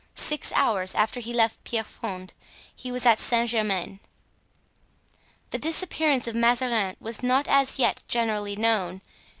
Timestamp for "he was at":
2.75-3.19